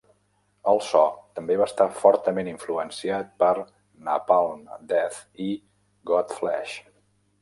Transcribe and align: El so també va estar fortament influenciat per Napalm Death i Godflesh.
El 0.69 0.79
so 0.85 1.01
també 1.39 1.57
va 1.59 1.67
estar 1.71 1.85
fortament 1.99 2.49
influenciat 2.53 3.29
per 3.43 3.51
Napalm 4.09 4.65
Death 4.93 5.21
i 5.49 5.51
Godflesh. 6.13 6.79